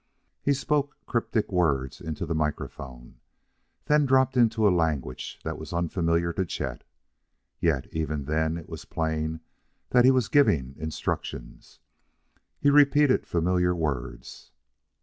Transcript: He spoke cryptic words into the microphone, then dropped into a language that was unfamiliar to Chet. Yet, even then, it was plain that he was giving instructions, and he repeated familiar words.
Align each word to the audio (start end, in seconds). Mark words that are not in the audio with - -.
He 0.41 0.53
spoke 0.55 0.97
cryptic 1.05 1.51
words 1.51 2.01
into 2.01 2.25
the 2.25 2.33
microphone, 2.33 3.19
then 3.85 4.07
dropped 4.07 4.35
into 4.35 4.67
a 4.67 4.73
language 4.75 5.37
that 5.43 5.59
was 5.59 5.73
unfamiliar 5.73 6.33
to 6.33 6.43
Chet. 6.43 6.83
Yet, 7.59 7.85
even 7.93 8.25
then, 8.25 8.57
it 8.57 8.67
was 8.67 8.83
plain 8.83 9.41
that 9.91 10.03
he 10.03 10.09
was 10.09 10.27
giving 10.27 10.73
instructions, 10.79 11.81
and 12.33 12.43
he 12.61 12.71
repeated 12.71 13.27
familiar 13.27 13.75
words. 13.75 14.49